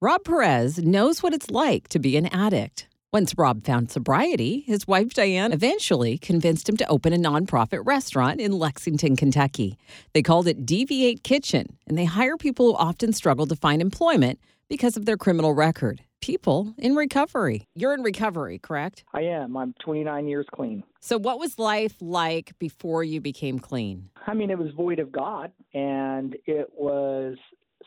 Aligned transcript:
Rob 0.00 0.22
Perez 0.22 0.78
knows 0.78 1.24
what 1.24 1.34
it's 1.34 1.50
like 1.50 1.88
to 1.88 1.98
be 1.98 2.16
an 2.16 2.26
addict. 2.26 2.86
Once 3.12 3.34
Rob 3.36 3.64
found 3.64 3.90
sobriety, 3.90 4.60
his 4.60 4.86
wife 4.86 5.12
Diane 5.12 5.52
eventually 5.52 6.16
convinced 6.16 6.68
him 6.68 6.76
to 6.76 6.88
open 6.88 7.12
a 7.12 7.16
nonprofit 7.16 7.84
restaurant 7.84 8.40
in 8.40 8.52
Lexington, 8.52 9.16
Kentucky. 9.16 9.76
They 10.12 10.22
called 10.22 10.46
it 10.46 10.64
DV8 10.64 11.24
Kitchen, 11.24 11.76
and 11.88 11.98
they 11.98 12.04
hire 12.04 12.36
people 12.36 12.66
who 12.66 12.76
often 12.76 13.12
struggle 13.12 13.48
to 13.48 13.56
find 13.56 13.82
employment 13.82 14.38
because 14.68 14.96
of 14.96 15.04
their 15.04 15.16
criminal 15.16 15.52
record. 15.52 16.00
People 16.20 16.74
in 16.78 16.94
recovery. 16.94 17.64
You're 17.74 17.94
in 17.94 18.02
recovery, 18.02 18.60
correct? 18.60 19.02
I 19.12 19.22
am. 19.22 19.56
I'm 19.56 19.74
29 19.80 20.28
years 20.28 20.46
clean. 20.54 20.84
So, 21.00 21.18
what 21.18 21.40
was 21.40 21.58
life 21.58 21.94
like 22.00 22.56
before 22.60 23.02
you 23.02 23.20
became 23.20 23.58
clean? 23.58 24.10
I 24.28 24.34
mean, 24.34 24.50
it 24.50 24.58
was 24.58 24.70
void 24.76 25.00
of 25.00 25.10
God, 25.10 25.50
and 25.74 26.36
it 26.46 26.68
was 26.76 27.36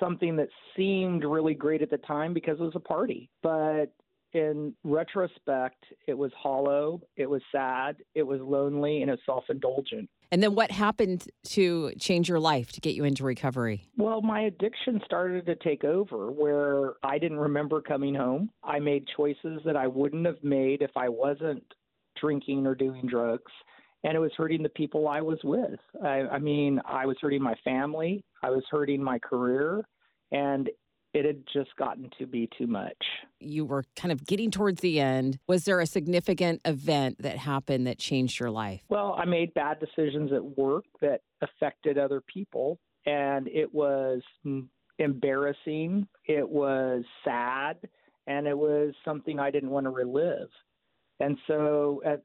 something 0.00 0.36
that 0.36 0.48
seemed 0.76 1.24
really 1.24 1.54
great 1.54 1.82
at 1.82 1.90
the 1.90 1.98
time 1.98 2.34
because 2.34 2.58
it 2.58 2.62
was 2.62 2.76
a 2.76 2.80
party. 2.80 3.30
But 3.42 3.92
in 4.32 4.74
retrospect, 4.82 5.84
it 6.06 6.14
was 6.14 6.32
hollow, 6.36 7.00
it 7.16 7.30
was 7.30 7.40
sad, 7.52 7.96
it 8.14 8.24
was 8.24 8.40
lonely, 8.40 9.00
and 9.00 9.08
it 9.08 9.12
was 9.12 9.20
self 9.24 9.44
indulgent. 9.48 10.10
And 10.32 10.42
then 10.42 10.56
what 10.56 10.72
happened 10.72 11.28
to 11.50 11.92
change 12.00 12.28
your 12.28 12.40
life 12.40 12.72
to 12.72 12.80
get 12.80 12.96
you 12.96 13.04
into 13.04 13.22
recovery? 13.22 13.86
Well, 13.96 14.20
my 14.20 14.42
addiction 14.42 15.00
started 15.04 15.46
to 15.46 15.54
take 15.54 15.84
over 15.84 16.32
where 16.32 16.94
I 17.04 17.18
didn't 17.18 17.38
remember 17.38 17.80
coming 17.80 18.16
home. 18.16 18.50
I 18.64 18.80
made 18.80 19.06
choices 19.16 19.60
that 19.64 19.76
I 19.76 19.86
wouldn't 19.86 20.26
have 20.26 20.42
made 20.42 20.82
if 20.82 20.90
I 20.96 21.08
wasn't 21.08 21.62
drinking 22.20 22.66
or 22.66 22.74
doing 22.74 23.06
drugs. 23.06 23.52
And 24.04 24.14
it 24.14 24.20
was 24.20 24.32
hurting 24.36 24.62
the 24.62 24.68
people 24.68 25.08
I 25.08 25.22
was 25.22 25.38
with. 25.42 25.80
I, 26.02 26.20
I 26.20 26.38
mean, 26.38 26.80
I 26.84 27.06
was 27.06 27.16
hurting 27.20 27.42
my 27.42 27.54
family, 27.64 28.22
I 28.42 28.50
was 28.50 28.62
hurting 28.70 29.02
my 29.02 29.18
career, 29.18 29.82
and 30.30 30.68
it 31.14 31.24
had 31.24 31.44
just 31.52 31.74
gotten 31.76 32.10
to 32.18 32.26
be 32.26 32.48
too 32.58 32.66
much. 32.66 32.96
You 33.40 33.64
were 33.64 33.84
kind 33.96 34.12
of 34.12 34.26
getting 34.26 34.50
towards 34.50 34.80
the 34.80 35.00
end. 35.00 35.38
Was 35.46 35.64
there 35.64 35.80
a 35.80 35.86
significant 35.86 36.60
event 36.64 37.16
that 37.20 37.38
happened 37.38 37.86
that 37.86 37.98
changed 37.98 38.40
your 38.40 38.50
life? 38.50 38.82
Well, 38.88 39.14
I 39.16 39.24
made 39.24 39.54
bad 39.54 39.78
decisions 39.78 40.32
at 40.32 40.44
work 40.58 40.84
that 41.00 41.20
affected 41.40 41.98
other 41.98 42.20
people, 42.20 42.78
and 43.06 43.48
it 43.48 43.72
was 43.72 44.22
embarrassing, 44.98 46.06
it 46.26 46.48
was 46.48 47.04
sad, 47.24 47.76
and 48.26 48.46
it 48.46 48.58
was 48.58 48.92
something 49.04 49.38
I 49.38 49.50
didn't 49.50 49.70
want 49.70 49.84
to 49.84 49.90
relive. 49.90 50.48
And 51.20 51.38
so 51.46 52.02
at 52.04 52.22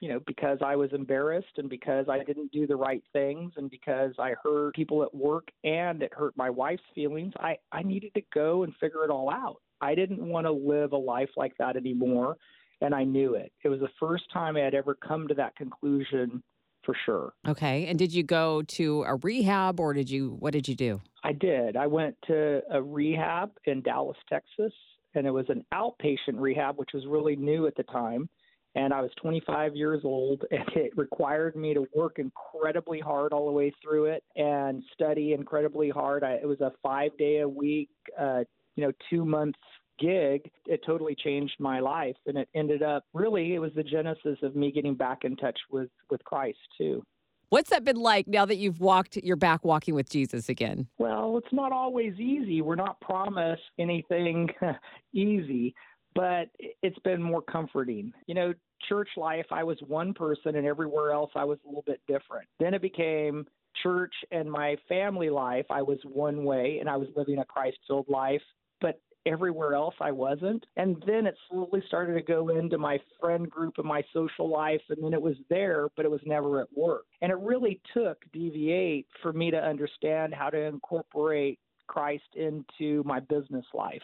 you 0.00 0.08
know, 0.08 0.20
because 0.26 0.58
I 0.64 0.76
was 0.76 0.92
embarrassed 0.92 1.56
and 1.56 1.68
because 1.68 2.06
I 2.08 2.22
didn't 2.22 2.52
do 2.52 2.66
the 2.66 2.76
right 2.76 3.02
things 3.12 3.52
and 3.56 3.70
because 3.70 4.12
I 4.18 4.34
hurt 4.42 4.74
people 4.74 5.02
at 5.02 5.14
work 5.14 5.48
and 5.64 6.02
it 6.02 6.12
hurt 6.12 6.36
my 6.36 6.50
wife's 6.50 6.82
feelings, 6.94 7.32
I, 7.38 7.56
I 7.72 7.82
needed 7.82 8.12
to 8.14 8.22
go 8.34 8.64
and 8.64 8.74
figure 8.80 9.04
it 9.04 9.10
all 9.10 9.30
out. 9.30 9.56
I 9.80 9.94
didn't 9.94 10.26
want 10.26 10.46
to 10.46 10.52
live 10.52 10.92
a 10.92 10.96
life 10.96 11.30
like 11.36 11.52
that 11.58 11.76
anymore, 11.76 12.36
and 12.80 12.94
I 12.94 13.04
knew 13.04 13.34
it. 13.34 13.52
It 13.64 13.68
was 13.68 13.80
the 13.80 13.88
first 13.98 14.24
time 14.32 14.56
I 14.56 14.60
had 14.60 14.74
ever 14.74 14.94
come 14.94 15.28
to 15.28 15.34
that 15.34 15.56
conclusion 15.56 16.42
for 16.84 16.96
sure. 17.04 17.32
Okay. 17.48 17.86
And 17.86 17.98
did 17.98 18.14
you 18.14 18.22
go 18.22 18.62
to 18.62 19.02
a 19.02 19.16
rehab 19.16 19.80
or 19.80 19.92
did 19.92 20.08
you, 20.08 20.36
what 20.38 20.52
did 20.52 20.68
you 20.68 20.74
do? 20.74 21.00
I 21.24 21.32
did. 21.32 21.76
I 21.76 21.86
went 21.88 22.16
to 22.28 22.62
a 22.70 22.80
rehab 22.80 23.50
in 23.64 23.82
Dallas, 23.82 24.16
Texas, 24.28 24.72
and 25.14 25.26
it 25.26 25.32
was 25.32 25.46
an 25.48 25.64
outpatient 25.74 26.38
rehab, 26.38 26.78
which 26.78 26.90
was 26.94 27.04
really 27.06 27.34
new 27.34 27.66
at 27.66 27.74
the 27.74 27.82
time 27.84 28.28
and 28.76 28.92
I 28.92 29.00
was 29.00 29.10
25 29.20 29.74
years 29.74 30.02
old, 30.04 30.44
and 30.50 30.68
it 30.76 30.96
required 30.96 31.56
me 31.56 31.74
to 31.74 31.86
work 31.94 32.18
incredibly 32.18 33.00
hard 33.00 33.32
all 33.32 33.46
the 33.46 33.52
way 33.52 33.72
through 33.82 34.06
it 34.06 34.22
and 34.36 34.84
study 34.92 35.32
incredibly 35.32 35.90
hard. 35.90 36.22
I, 36.22 36.34
it 36.34 36.46
was 36.46 36.60
a 36.60 36.70
five 36.82 37.16
day 37.18 37.38
a 37.40 37.48
week, 37.48 37.88
uh, 38.20 38.44
you 38.76 38.84
know, 38.84 38.92
two 39.10 39.24
months 39.24 39.58
gig. 39.98 40.50
It 40.66 40.82
totally 40.86 41.16
changed 41.16 41.54
my 41.58 41.80
life, 41.80 42.16
and 42.26 42.36
it 42.36 42.48
ended 42.54 42.82
up 42.82 43.04
really 43.14 43.54
it 43.54 43.58
was 43.58 43.72
the 43.74 43.82
genesis 43.82 44.38
of 44.42 44.54
me 44.54 44.70
getting 44.70 44.94
back 44.94 45.24
in 45.24 45.36
touch 45.36 45.58
with 45.70 45.88
with 46.10 46.22
Christ 46.24 46.58
too. 46.78 47.02
What's 47.48 47.70
that 47.70 47.84
been 47.84 47.96
like 47.96 48.26
now 48.26 48.44
that 48.44 48.56
you've 48.56 48.80
walked, 48.80 49.16
you're 49.16 49.36
back 49.36 49.64
walking 49.64 49.94
with 49.94 50.10
Jesus 50.10 50.48
again? 50.48 50.88
Well, 50.98 51.38
it's 51.38 51.52
not 51.52 51.70
always 51.70 52.14
easy. 52.18 52.60
We're 52.60 52.74
not 52.74 53.00
promised 53.00 53.62
anything 53.78 54.48
easy, 55.14 55.72
but 56.16 56.48
it's 56.82 56.98
been 57.00 57.22
more 57.22 57.42
comforting. 57.42 58.12
You 58.26 58.34
know, 58.34 58.54
church 58.88 59.10
life, 59.16 59.46
I 59.52 59.62
was 59.62 59.78
one 59.86 60.12
person, 60.14 60.56
and 60.56 60.66
everywhere 60.66 61.12
else, 61.12 61.30
I 61.36 61.44
was 61.44 61.58
a 61.64 61.68
little 61.68 61.84
bit 61.86 62.00
different. 62.08 62.48
Then 62.58 62.74
it 62.74 62.82
became 62.82 63.46
church 63.82 64.14
and 64.30 64.50
my 64.50 64.76
family 64.88 65.30
life, 65.30 65.66
I 65.70 65.82
was 65.82 65.98
one 66.04 66.44
way, 66.44 66.78
and 66.80 66.88
I 66.88 66.96
was 66.96 67.08
living 67.14 67.38
a 67.38 67.44
Christ 67.44 67.76
filled 67.86 68.08
life. 68.08 68.42
But 68.80 69.00
everywhere 69.26 69.74
else 69.74 69.94
I 70.00 70.12
wasn't. 70.12 70.64
And 70.76 71.02
then 71.06 71.26
it 71.26 71.34
slowly 71.50 71.82
started 71.86 72.14
to 72.14 72.22
go 72.22 72.48
into 72.50 72.78
my 72.78 72.98
friend 73.20 73.50
group 73.50 73.74
and 73.78 73.86
my 73.86 74.02
social 74.12 74.48
life. 74.48 74.80
And 74.88 75.02
then 75.02 75.12
it 75.12 75.20
was 75.20 75.36
there, 75.50 75.88
but 75.96 76.04
it 76.04 76.10
was 76.10 76.20
never 76.24 76.60
at 76.60 76.68
work. 76.74 77.04
And 77.20 77.32
it 77.32 77.38
really 77.38 77.80
took 77.92 78.18
DV8 78.34 79.04
for 79.22 79.32
me 79.32 79.50
to 79.50 79.58
understand 79.58 80.32
how 80.32 80.48
to 80.50 80.58
incorporate 80.58 81.58
Christ 81.88 82.36
into 82.36 83.02
my 83.04 83.20
business 83.20 83.66
life. 83.74 84.02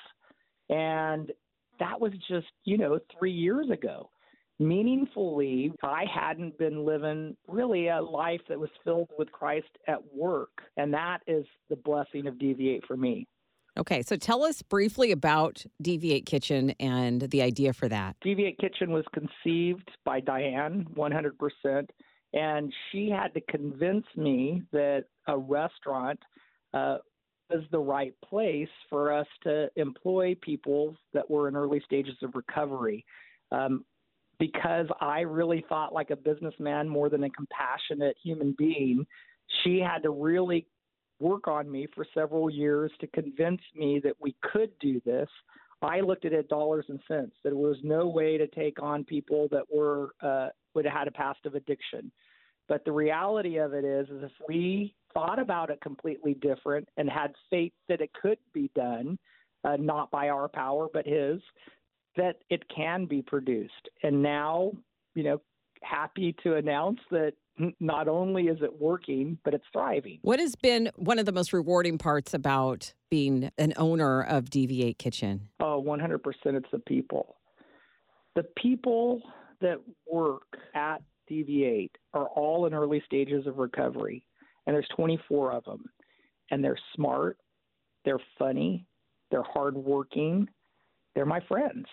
And 0.69 1.31
that 1.82 2.00
was 2.00 2.12
just, 2.28 2.47
you 2.65 2.78
know, 2.78 2.98
three 3.19 3.32
years 3.32 3.69
ago 3.70 4.10
meaningfully, 4.59 5.72
I 5.82 6.04
hadn't 6.12 6.59
been 6.59 6.84
living 6.84 7.37
really 7.48 7.88
a 7.88 8.00
life 8.00 8.41
that 8.48 8.59
was 8.59 8.70
filled 8.84 9.10
with 9.19 9.31
Christ 9.32 9.69
at 9.88 9.98
work. 10.15 10.50
And 10.76 10.92
that 10.94 11.19
is 11.26 11.44
the 11.69 11.76
blessing 11.76 12.26
of 12.26 12.34
DV8 12.34 12.87
for 12.87 12.97
me. 12.97 13.26
Okay, 13.78 14.03
so 14.03 14.16
tell 14.16 14.44
us 14.44 14.60
briefly 14.60 15.12
about 15.12 15.65
DV8 15.82 16.26
Kitchen 16.26 16.71
and 16.78 17.22
the 17.22 17.41
idea 17.41 17.72
for 17.72 17.88
that. 17.88 18.16
DV8 18.25 18.59
Kitchen 18.59 18.92
was 18.92 19.04
conceived 19.15 19.91
by 20.04 20.21
Diane 20.21 20.87
100%, 20.94 21.87
and 22.34 22.72
she 22.91 23.09
had 23.09 23.32
to 23.32 23.41
convince 23.41 24.04
me 24.15 24.62
that 24.72 25.04
a 25.26 25.38
restaurant 25.38 26.21
uh, 26.75 26.98
was 27.53 27.65
the 27.71 27.79
right 27.79 28.15
place 28.25 28.69
for 28.89 29.13
us 29.13 29.27
to 29.45 29.69
employ 29.77 30.37
people 30.41 30.97
that 31.13 31.29
were 31.31 31.49
in 31.49 31.57
early 31.57 31.81
stages 31.85 32.17
of 32.23 32.35
recovery. 32.35 33.05
Um, 33.51 33.85
because 34.39 34.87
I 35.01 35.21
really 35.21 35.65
thought 35.69 35.93
like 35.93 36.11
a 36.11 36.17
businessman 36.17 36.89
more 36.89 37.09
than 37.09 37.25
a 37.25 37.31
compassionate 37.31 38.17
human 38.23 38.55
being, 38.59 39.07
she 39.63 39.79
had 39.79 40.03
to 40.03 40.11
really 40.11 40.67
work 41.21 41.47
on 41.47 41.71
me 41.71 41.87
for 41.95 42.05
several 42.13 42.51
years 42.51 42.91
to 43.01 43.07
convince 43.09 43.61
me 43.77 44.01
that 44.03 44.15
we 44.21 44.34
could 44.43 44.71
do 44.81 45.01
this. 45.05 45.29
I 45.81 46.01
looked 46.01 46.25
at 46.25 46.33
it 46.33 46.49
dollars 46.49 46.87
and 46.89 47.01
cents. 47.07 47.34
That 47.43 47.51
there 47.51 47.57
was 47.57 47.77
no 47.83 48.07
way 48.07 48.39
to 48.39 48.47
take 48.49 48.83
on 48.83 49.05
people 49.05 49.49
that 49.51 49.65
were 49.73 50.11
uh, 50.23 50.49
would 50.75 50.84
have 50.84 50.95
had 50.95 51.09
a 51.09 51.13
past 51.13 51.45
of 51.45 51.55
addiction. 51.55 52.11
But 52.69 52.84
the 52.84 52.93
reality 52.93 53.59
of 53.59 53.75
it 53.75 53.84
is, 53.84 54.09
is 54.09 54.23
if 54.23 54.33
we 54.49 54.95
thought 55.15 55.39
about 55.39 55.71
it 55.71 55.81
completely 55.81 56.34
different 56.34 56.89
and 56.97 57.09
had 57.09 57.33
faith 57.50 57.73
that 57.89 58.00
it 58.00 58.11
could 58.21 58.39
be 58.53 58.71
done, 58.75 59.19
uh, 59.65 59.77
not 59.78 60.11
by 60.11 60.28
our 60.28 60.49
power 60.49 60.89
but 60.93 61.06
His, 61.06 61.41
that 62.17 62.37
it 62.50 62.62
can 62.75 63.06
be 63.06 63.22
produced. 63.22 63.89
And 64.03 64.22
now, 64.22 64.72
you 65.15 65.25
know, 65.25 65.41
happy 65.83 66.34
to 66.43 66.56
announce 66.56 67.01
that 67.11 67.33
not 67.81 68.09
only 68.09 68.45
is 68.45 68.59
it 68.62 68.81
working, 68.81 69.39
but 69.45 69.55
it's 69.55 69.65
thriving. 69.72 70.19
What 70.22 70.41
has 70.41 70.55
been 70.56 70.91
one 70.97 71.19
of 71.19 71.27
the 71.27 71.33
most 71.33 71.53
rewarding 71.53 71.99
parts 71.99 72.34
about 72.34 72.95
being 73.11 73.51
an 73.59 73.75
owner 73.77 74.22
of 74.22 74.47
DV8 74.47 74.99
Kitchen? 74.99 75.49
Oh, 75.61 75.83
100% 75.87 76.19
it's 76.47 76.71
the 76.72 76.78
people. 76.78 77.37
The 78.34 78.45
people 78.56 79.21
that 79.61 79.77
work 80.11 80.56
at 80.75 81.03
DV8 81.31 81.91
are 82.15 82.27
all 82.28 82.67
in 82.67 82.75
early 82.75 83.03
stages 83.05 83.47
of 83.47 83.59
recovery, 83.59 84.25
and 84.67 84.75
there's 84.75 84.89
24 84.97 85.53
of 85.53 85.65
them. 85.65 85.84
And 86.50 86.62
they're 86.62 86.78
smart, 86.95 87.39
they're 88.05 88.21
funny, 88.39 88.87
they're 89.31 89.43
hardworking, 89.43 90.49
they're 91.15 91.27
my 91.27 91.41
friends. 91.48 91.86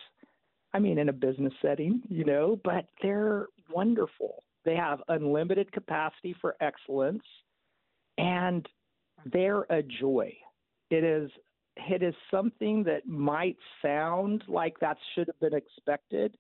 I 0.74 0.80
mean, 0.80 1.00
in 1.00 1.10
a 1.10 1.14
business 1.14 1.54
setting, 1.62 2.02
you 2.10 2.26
know, 2.26 2.60
but 2.64 2.86
they're 3.02 3.48
wonderful. 3.74 4.44
They 4.66 4.76
have 4.76 5.02
unlimited 5.08 5.72
capacity 5.72 6.36
for 6.40 6.56
excellence, 6.62 7.24
and 8.18 8.68
they're 9.26 9.66
a 9.70 9.82
joy. 9.82 10.34
It 10.92 11.04
is 11.04 11.32
it 11.88 12.04
is 12.04 12.14
something 12.30 12.84
that 12.84 13.08
might 13.08 13.58
sound 13.82 14.44
like 14.48 14.80
that 14.80 14.98
should 15.14 15.28
have 15.28 15.40
been 15.40 15.54
expected, 15.58 16.36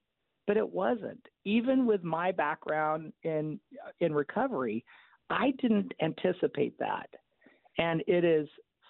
but 0.47 0.57
it 0.57 0.69
wasn't. 0.69 1.25
Even 1.45 1.85
with 1.85 2.03
my 2.03 2.31
background 2.31 3.13
in 3.23 3.59
in 3.99 4.13
recovery, 4.13 4.83
I 5.29 5.51
didn't 5.61 5.91
anticipate 6.01 6.77
that. 6.79 7.09
And 7.77 8.03
it 8.07 8.25
is 8.25 8.47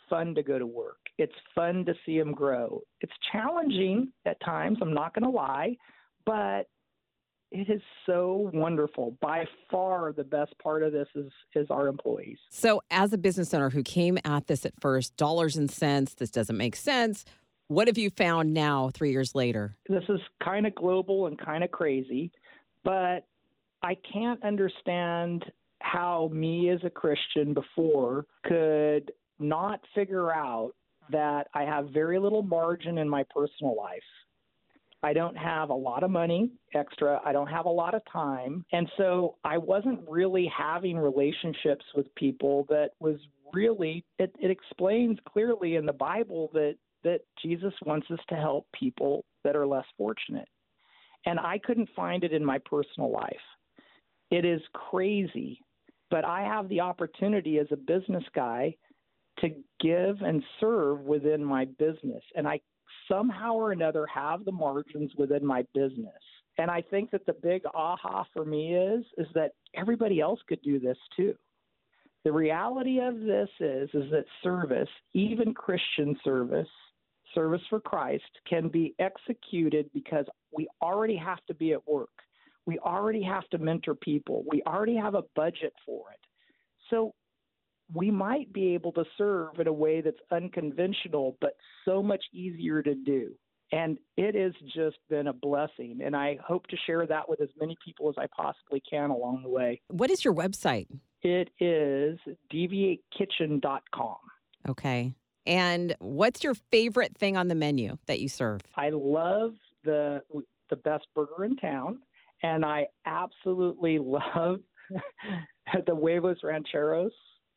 fun 0.09 0.33
to 0.35 0.43
go 0.43 0.57
to 0.57 0.65
work. 0.65 0.97
It's 1.17 1.33
fun 1.53 1.85
to 1.85 1.93
see 2.05 2.17
them 2.17 2.31
grow. 2.31 2.81
It's 3.01 3.13
challenging 3.31 4.11
at 4.25 4.39
times, 4.41 4.77
I'm 4.81 4.93
not 4.93 5.13
going 5.13 5.25
to 5.25 5.29
lie, 5.29 5.75
but 6.25 6.67
it 7.51 7.69
is 7.69 7.81
so 8.05 8.49
wonderful. 8.53 9.17
By 9.21 9.45
far, 9.71 10.13
the 10.13 10.23
best 10.23 10.53
part 10.61 10.83
of 10.83 10.91
this 10.91 11.07
is 11.15 11.31
is 11.55 11.67
our 11.69 11.87
employees. 11.87 12.37
So, 12.51 12.81
as 12.91 13.11
a 13.11 13.17
business 13.17 13.53
owner 13.53 13.69
who 13.71 13.83
came 13.83 14.19
at 14.23 14.47
this 14.47 14.65
at 14.65 14.73
first, 14.79 15.17
dollars 15.17 15.57
and 15.57 15.69
cents, 15.69 16.13
this 16.13 16.29
doesn't 16.29 16.57
make 16.57 16.75
sense. 16.75 17.25
What 17.67 17.87
have 17.87 17.97
you 17.97 18.11
found 18.11 18.53
now, 18.53 18.89
three 18.93 19.11
years 19.11 19.35
later? 19.35 19.75
This 19.87 20.03
is 20.09 20.19
kind 20.43 20.67
of 20.67 20.75
global 20.75 21.27
and 21.27 21.37
kind 21.37 21.63
of 21.63 21.71
crazy, 21.71 22.31
but 22.83 23.25
I 23.81 23.95
can't 24.11 24.43
understand 24.43 25.45
how 25.81 26.29
me 26.33 26.69
as 26.69 26.79
a 26.83 26.89
Christian 26.89 27.53
before 27.53 28.25
could 28.45 29.11
not 29.39 29.79
figure 29.95 30.31
out 30.31 30.73
that 31.11 31.47
I 31.53 31.63
have 31.63 31.89
very 31.89 32.19
little 32.19 32.43
margin 32.43 32.97
in 32.97 33.09
my 33.09 33.23
personal 33.33 33.75
life. 33.75 34.01
I 35.01 35.13
don't 35.13 35.37
have 35.37 35.69
a 35.69 35.75
lot 35.75 36.03
of 36.03 36.11
money 36.11 36.51
extra. 36.73 37.21
I 37.25 37.31
don't 37.31 37.47
have 37.47 37.65
a 37.65 37.69
lot 37.69 37.93
of 37.93 38.01
time. 38.11 38.65
And 38.73 38.89
so 38.97 39.35
I 39.43 39.57
wasn't 39.57 40.01
really 40.09 40.51
having 40.55 40.97
relationships 40.97 41.85
with 41.95 42.13
people 42.15 42.65
that 42.69 42.89
was 42.99 43.15
really, 43.53 44.03
it, 44.17 44.35
it 44.39 44.51
explains 44.51 45.17
clearly 45.27 45.75
in 45.77 45.85
the 45.85 45.93
Bible 45.93 46.49
that, 46.53 46.75
that 47.03 47.21
Jesus 47.41 47.73
wants 47.85 48.07
us 48.11 48.19
to 48.27 48.35
help 48.35 48.67
people 48.77 49.23
that 49.43 49.55
are 49.55 49.65
less 49.65 49.85
fortunate. 49.97 50.47
And 51.25 51.39
I 51.39 51.59
couldn't 51.59 51.89
find 51.95 52.23
it 52.23 52.33
in 52.33 52.43
my 52.43 52.59
personal 52.59 53.11
life. 53.11 53.33
It 54.31 54.45
is 54.45 54.61
crazy, 54.73 55.61
but 56.09 56.25
I 56.25 56.41
have 56.41 56.69
the 56.69 56.81
opportunity 56.81 57.59
as 57.59 57.67
a 57.71 57.77
business 57.77 58.23
guy 58.33 58.75
to 59.39 59.49
give 59.79 60.21
and 60.21 60.43
serve 60.59 61.01
within 61.01 61.43
my 61.43 61.65
business. 61.65 62.23
And 62.35 62.47
I 62.47 62.59
somehow 63.09 63.53
or 63.53 63.71
another 63.71 64.05
have 64.07 64.45
the 64.45 64.51
margins 64.51 65.11
within 65.17 65.45
my 65.45 65.63
business. 65.73 66.13
And 66.57 66.69
I 66.69 66.81
think 66.81 67.11
that 67.11 67.25
the 67.25 67.33
big 67.33 67.63
aha 67.73 68.25
for 68.33 68.43
me 68.43 68.75
is 68.75 69.05
is 69.17 69.27
that 69.33 69.51
everybody 69.75 70.19
else 70.19 70.39
could 70.47 70.61
do 70.61 70.79
this 70.79 70.97
too. 71.15 71.35
The 72.25 72.31
reality 72.31 72.99
of 72.99 73.19
this 73.21 73.49
is 73.59 73.89
is 73.93 74.11
that 74.11 74.25
service, 74.43 74.89
even 75.13 75.53
Christian 75.53 76.17
service, 76.23 76.67
service 77.33 77.61
for 77.69 77.79
Christ 77.79 78.29
can 78.47 78.67
be 78.67 78.93
executed 78.99 79.89
because 79.93 80.25
we 80.51 80.67
already 80.81 81.15
have 81.15 81.39
to 81.47 81.53
be 81.53 81.71
at 81.73 81.87
work. 81.87 82.09
We 82.65 82.79
already 82.79 83.23
have 83.23 83.47
to 83.49 83.57
mentor 83.57 83.95
people. 83.95 84.43
We 84.51 84.61
already 84.63 84.95
have 84.95 85.15
a 85.15 85.23
budget 85.35 85.73
for 85.85 86.11
it. 86.11 86.19
So 86.89 87.13
we 87.93 88.11
might 88.11 88.51
be 88.53 88.73
able 88.73 88.91
to 88.93 89.03
serve 89.17 89.59
in 89.59 89.67
a 89.67 89.73
way 89.73 90.01
that's 90.01 90.19
unconventional, 90.31 91.37
but 91.41 91.55
so 91.85 92.03
much 92.03 92.23
easier 92.33 92.81
to 92.83 92.93
do. 92.93 93.31
And 93.71 93.97
it 94.17 94.35
has 94.35 94.53
just 94.73 94.97
been 95.09 95.27
a 95.27 95.33
blessing. 95.33 95.99
And 96.03 96.15
I 96.15 96.37
hope 96.45 96.67
to 96.67 96.77
share 96.87 97.05
that 97.05 97.29
with 97.29 97.41
as 97.41 97.49
many 97.59 97.77
people 97.83 98.09
as 98.09 98.15
I 98.17 98.25
possibly 98.35 98.81
can 98.89 99.11
along 99.11 99.43
the 99.43 99.49
way. 99.49 99.81
What 99.89 100.09
is 100.09 100.25
your 100.25 100.33
website? 100.33 100.87
It 101.21 101.49
is 101.59 102.17
dv8kitchen.com. 102.51 104.17
Okay. 104.67 105.13
And 105.45 105.95
what's 105.99 106.43
your 106.43 106.53
favorite 106.71 107.17
thing 107.17 107.37
on 107.37 107.47
the 107.47 107.55
menu 107.55 107.97
that 108.07 108.19
you 108.19 108.29
serve? 108.29 108.61
I 108.75 108.89
love 108.89 109.53
the 109.83 110.21
the 110.69 110.75
best 110.75 111.07
burger 111.15 111.45
in 111.45 111.55
town, 111.55 111.99
and 112.43 112.65
I 112.65 112.87
absolutely 113.05 113.99
love 114.03 114.59
the 115.85 115.95
huevos 115.95 116.37
rancheros 116.43 117.11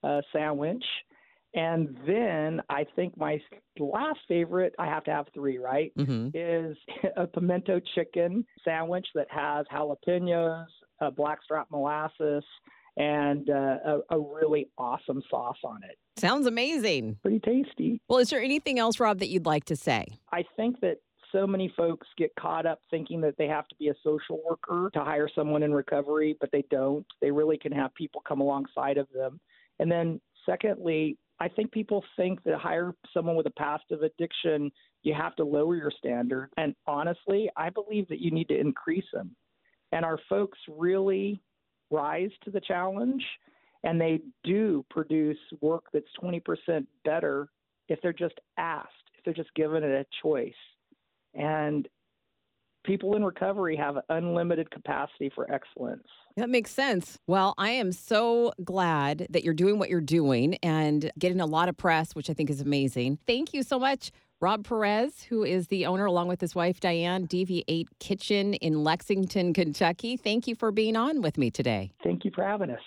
uh, 0.04 0.20
sandwich. 0.32 0.84
And 1.54 1.96
then 2.06 2.62
I 2.70 2.86
think 2.96 3.16
my 3.16 3.38
last 3.78 4.20
favorite, 4.26 4.74
I 4.78 4.86
have 4.86 5.04
to 5.04 5.10
have 5.10 5.26
three, 5.34 5.58
right? 5.58 5.92
Mm-hmm. 5.98 6.28
Is 6.34 6.76
a 7.16 7.26
pimento 7.26 7.80
chicken 7.94 8.46
sandwich 8.64 9.06
that 9.14 9.26
has 9.30 9.66
jalapenos, 9.72 10.66
uh, 11.00 11.10
blackstrap 11.10 11.70
molasses, 11.70 12.42
and 12.96 13.48
uh, 13.50 13.76
a, 13.84 13.98
a 14.10 14.18
really 14.18 14.70
awesome 14.78 15.22
sauce 15.30 15.58
on 15.64 15.80
it. 15.88 15.98
Sounds 16.18 16.46
amazing. 16.46 17.18
Pretty 17.22 17.40
tasty. 17.40 18.00
Well, 18.08 18.18
is 18.18 18.30
there 18.30 18.42
anything 18.42 18.78
else, 18.78 19.00
Rob, 19.00 19.18
that 19.18 19.28
you'd 19.28 19.46
like 19.46 19.64
to 19.66 19.76
say? 19.76 20.06
I 20.32 20.44
think 20.56 20.80
that 20.80 20.98
so 21.32 21.46
many 21.46 21.72
folks 21.76 22.06
get 22.16 22.30
caught 22.38 22.66
up 22.66 22.80
thinking 22.90 23.20
that 23.22 23.36
they 23.38 23.48
have 23.48 23.66
to 23.68 23.74
be 23.76 23.88
a 23.88 23.94
social 24.04 24.40
worker 24.48 24.90
to 24.92 25.00
hire 25.00 25.28
someone 25.34 25.62
in 25.62 25.72
recovery, 25.72 26.36
but 26.40 26.50
they 26.52 26.64
don't. 26.70 27.06
They 27.20 27.30
really 27.30 27.58
can 27.58 27.72
have 27.72 27.94
people 27.94 28.22
come 28.26 28.40
alongside 28.40 28.98
of 28.98 29.08
them 29.14 29.40
and 29.82 29.90
then, 29.90 30.20
secondly, 30.46 31.18
I 31.40 31.48
think 31.48 31.72
people 31.72 32.04
think 32.16 32.42
that 32.44 32.56
hire 32.58 32.94
someone 33.12 33.34
with 33.34 33.46
a 33.46 33.52
past 33.58 33.82
of 33.90 34.02
addiction, 34.02 34.70
you 35.02 35.12
have 35.12 35.34
to 35.36 35.44
lower 35.44 35.74
your 35.74 35.90
standard. 35.90 36.50
And 36.56 36.76
honestly, 36.86 37.50
I 37.56 37.68
believe 37.68 38.06
that 38.08 38.20
you 38.20 38.30
need 38.30 38.48
to 38.48 38.58
increase 38.58 39.04
them. 39.12 39.34
And 39.90 40.04
our 40.04 40.18
folks 40.28 40.58
really 40.68 41.42
rise 41.90 42.30
to 42.44 42.52
the 42.52 42.60
challenge 42.60 43.24
and 43.82 44.00
they 44.00 44.20
do 44.44 44.84
produce 44.88 45.36
work 45.60 45.86
that's 45.92 46.06
20% 46.22 46.86
better 47.04 47.48
if 47.88 48.00
they're 48.00 48.12
just 48.12 48.38
asked, 48.56 48.88
if 49.18 49.24
they're 49.24 49.34
just 49.34 49.52
given 49.54 49.82
it 49.82 49.90
a 49.90 50.06
choice. 50.22 50.54
And 51.34 51.88
people 52.84 53.16
in 53.16 53.24
recovery 53.24 53.76
have 53.76 53.96
unlimited 54.08 54.70
capacity 54.70 55.30
for 55.34 55.50
excellence. 55.52 56.06
That 56.36 56.50
makes 56.50 56.70
sense. 56.70 57.18
Well, 57.26 57.54
I 57.58 57.70
am 57.70 57.92
so 57.92 58.52
glad 58.64 59.26
that 59.30 59.44
you're 59.44 59.54
doing 59.54 59.78
what 59.78 59.90
you're 59.90 60.00
doing 60.00 60.56
and 60.62 61.10
getting 61.18 61.40
a 61.40 61.46
lot 61.46 61.68
of 61.68 61.76
press, 61.76 62.14
which 62.14 62.30
I 62.30 62.32
think 62.32 62.50
is 62.50 62.60
amazing. 62.60 63.18
Thank 63.26 63.52
you 63.52 63.62
so 63.62 63.78
much. 63.78 64.10
Rob 64.40 64.66
Perez, 64.66 65.22
who 65.22 65.44
is 65.44 65.68
the 65.68 65.86
owner 65.86 66.04
along 66.04 66.26
with 66.26 66.40
his 66.40 66.54
wife 66.54 66.80
Diane, 66.80 67.28
DV8 67.28 67.86
Kitchen 68.00 68.54
in 68.54 68.82
Lexington, 68.82 69.52
Kentucky. 69.54 70.16
Thank 70.16 70.48
you 70.48 70.56
for 70.56 70.72
being 70.72 70.96
on 70.96 71.22
with 71.22 71.38
me 71.38 71.50
today. 71.50 71.92
Thank 72.02 72.24
you 72.24 72.32
for 72.34 72.42
having 72.42 72.70
us. 72.70 72.80